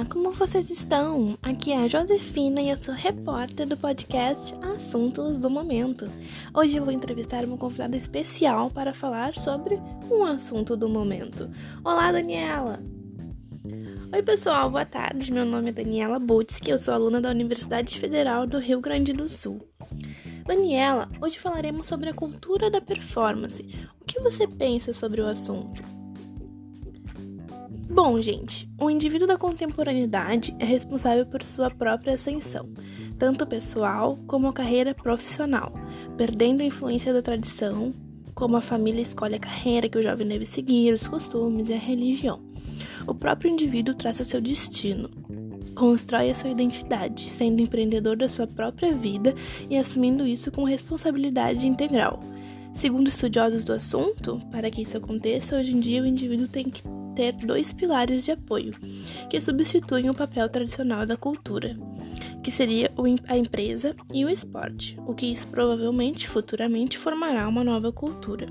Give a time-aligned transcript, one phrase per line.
[0.00, 1.36] Olá, como vocês estão?
[1.42, 6.10] Aqui é a Josefina e eu sou repórter do podcast Assuntos do Momento.
[6.54, 9.78] Hoje eu vou entrevistar uma convidada especial para falar sobre
[10.10, 11.50] um assunto do momento.
[11.84, 12.82] Olá, Daniela!
[14.10, 15.30] Oi, pessoal, boa tarde.
[15.30, 19.28] Meu nome é Daniela Butz, eu sou aluna da Universidade Federal do Rio Grande do
[19.28, 19.60] Sul.
[20.46, 23.62] Daniela, hoje falaremos sobre a cultura da performance.
[24.00, 25.99] O que você pensa sobre o assunto?
[27.92, 32.68] Bom, gente, o indivíduo da contemporaneidade é responsável por sua própria ascensão,
[33.18, 35.72] tanto pessoal como a carreira profissional,
[36.16, 37.92] perdendo a influência da tradição,
[38.32, 41.78] como a família escolhe a carreira que o jovem deve seguir, os costumes e a
[41.78, 42.40] religião.
[43.08, 45.10] O próprio indivíduo traça seu destino,
[45.74, 49.34] constrói a sua identidade, sendo empreendedor da sua própria vida
[49.68, 52.20] e assumindo isso com responsabilidade integral.
[52.72, 56.82] Segundo estudiosos do assunto, para que isso aconteça, hoje em dia o indivíduo tem que
[57.14, 58.74] ter dois pilares de apoio,
[59.28, 61.76] que substituem o papel tradicional da cultura,
[62.42, 62.90] que seria
[63.28, 68.46] a empresa e o esporte, o que provavelmente futuramente formará uma nova cultura.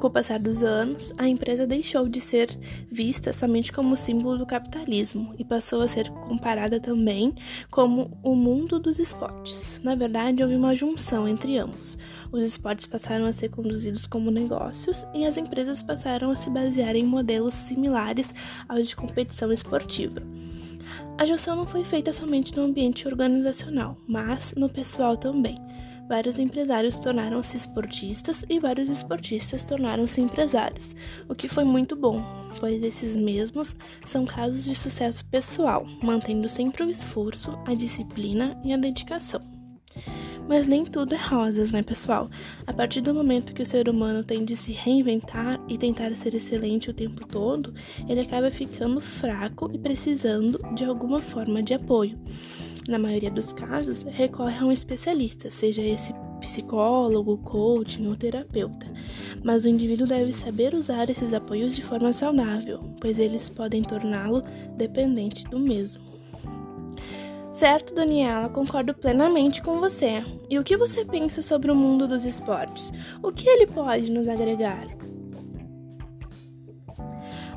[0.00, 2.48] Com o passar dos anos, a empresa deixou de ser
[2.90, 7.34] vista somente como símbolo do capitalismo e passou a ser comparada também
[7.70, 9.80] como o mundo dos esportes.
[9.82, 11.98] Na verdade, houve uma junção entre ambos.
[12.30, 16.94] Os esportes passaram a ser conduzidos como negócios e as empresas passaram a se basear
[16.94, 18.34] em modelos similares
[18.68, 20.22] aos de competição esportiva.
[21.16, 25.58] A junção não foi feita somente no ambiente organizacional, mas no pessoal também
[26.08, 30.96] vários empresários tornaram-se esportistas e vários esportistas tornaram-se empresários,
[31.28, 32.24] o que foi muito bom,
[32.58, 38.72] pois esses mesmos são casos de sucesso pessoal, mantendo sempre o esforço, a disciplina e
[38.72, 39.40] a dedicação.
[40.48, 42.30] Mas nem tudo é rosas, né, pessoal?
[42.66, 46.34] A partir do momento que o ser humano tem de se reinventar e tentar ser
[46.34, 47.74] excelente o tempo todo,
[48.08, 52.18] ele acaba ficando fraco e precisando de alguma forma de apoio
[52.88, 58.86] na maioria dos casos, recorre a um especialista, seja esse psicólogo, coaching ou terapeuta.
[59.44, 64.42] Mas o indivíduo deve saber usar esses apoios de forma saudável, pois eles podem torná-lo
[64.76, 66.02] dependente do mesmo.
[67.52, 70.22] Certo, Daniela, concordo plenamente com você.
[70.48, 72.92] E o que você pensa sobre o mundo dos esportes?
[73.22, 74.86] O que ele pode nos agregar?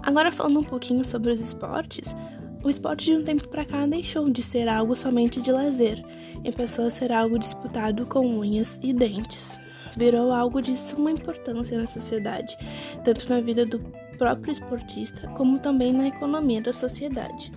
[0.03, 2.16] Agora falando um pouquinho sobre os esportes,
[2.63, 6.03] o esporte de um tempo para cá deixou de ser algo somente de lazer
[6.44, 9.57] e passou a ser algo disputado com unhas e dentes.
[9.97, 12.55] Virou algo de suma importância na sociedade,
[13.03, 13.79] tanto na vida do
[14.17, 17.51] próprio esportista como também na economia da sociedade.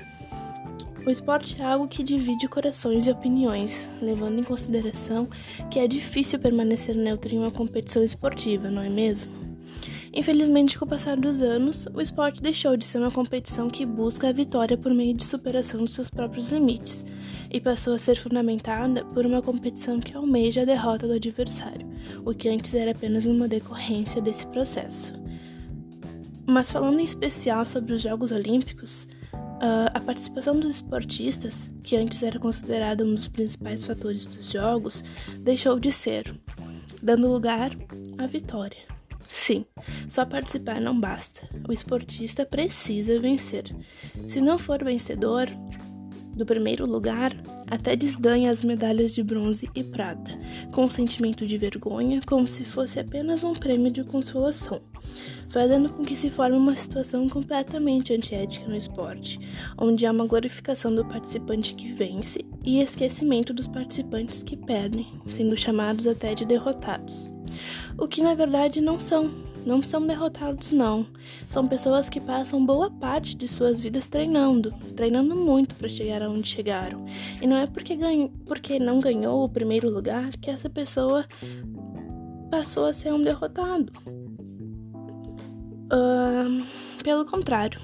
[1.07, 5.29] O esporte é algo que divide corações e opiniões, levando em consideração
[5.71, 9.44] que é difícil permanecer neutro em uma competição esportiva, não é mesmo?
[10.17, 14.29] Infelizmente, com o passar dos anos, o esporte deixou de ser uma competição que busca
[14.29, 17.05] a vitória por meio de superação dos seus próprios limites
[17.51, 21.85] e passou a ser fundamentada por uma competição que almeja a derrota do adversário,
[22.25, 25.13] o que antes era apenas uma decorrência desse processo.
[26.47, 32.23] Mas falando em especial sobre os Jogos Olímpicos, ah, a participação dos esportistas, que antes
[32.23, 35.03] era considerada um dos principais fatores dos Jogos,
[35.41, 36.33] deixou de ser,
[37.03, 37.73] dando lugar
[38.17, 38.94] à vitória.
[39.29, 39.65] Sim,
[40.09, 41.49] só participar não basta.
[41.69, 43.65] O esportista precisa vencer.
[44.27, 45.49] Se não for vencedor
[46.35, 47.33] do primeiro lugar,
[47.71, 50.37] até desdanha as medalhas de bronze e prata,
[50.73, 54.83] com um sentimento de vergonha, como se fosse apenas um prêmio de consolação,
[55.55, 59.39] fazendo com que se forme uma situação completamente antiética no esporte,
[59.79, 65.57] onde há uma glorificação do participante que vence e esquecimento dos participantes que perdem, sendo
[65.57, 67.33] chamados até de derrotados
[67.97, 69.31] o que na verdade não são.
[69.65, 71.07] Não são derrotados, não.
[71.49, 76.47] São pessoas que passam boa parte de suas vidas treinando, treinando muito para chegar aonde
[76.47, 77.03] chegaram.
[77.41, 81.25] E não é porque, ganho, porque não ganhou o primeiro lugar que essa pessoa
[82.51, 83.91] passou a ser um derrotado.
[87.03, 87.79] Pelo contrário,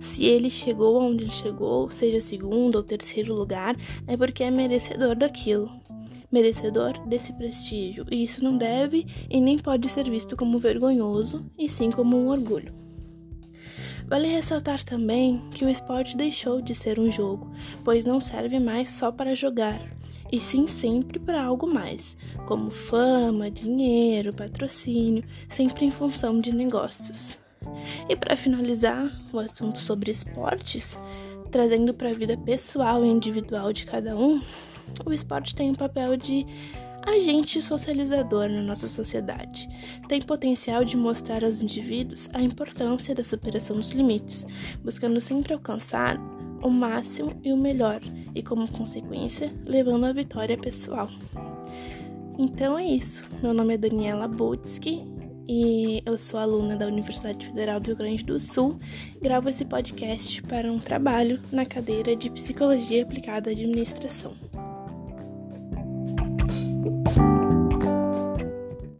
[0.00, 3.76] se ele chegou onde ele chegou, seja segundo ou terceiro lugar,
[4.06, 5.70] é porque é merecedor daquilo.
[6.30, 11.68] Merecedor desse prestígio, e isso não deve e nem pode ser visto como vergonhoso, e
[11.68, 12.74] sim como um orgulho.
[14.06, 17.50] Vale ressaltar também que o esporte deixou de ser um jogo,
[17.84, 19.80] pois não serve mais só para jogar,
[20.30, 22.16] e sim sempre para algo mais,
[22.46, 27.38] como fama, dinheiro, patrocínio, sempre em função de negócios.
[28.08, 30.98] E para finalizar o assunto sobre esportes,
[31.50, 34.40] trazendo para a vida pessoal e individual de cada um,
[35.04, 36.46] o esporte tem um papel de
[37.02, 39.68] agente socializador na nossa sociedade.
[40.08, 44.46] Tem potencial de mostrar aos indivíduos a importância da superação dos limites,
[44.82, 46.18] buscando sempre alcançar
[46.62, 48.00] o máximo e o melhor,
[48.38, 51.10] e como consequência, levando a vitória pessoal.
[52.38, 53.24] Então é isso.
[53.42, 55.04] Meu nome é Daniela Butsky
[55.48, 58.78] e eu sou aluna da Universidade Federal do Rio Grande do Sul.
[59.20, 64.36] Gravo esse podcast para um trabalho na cadeira de Psicologia Aplicada à Administração.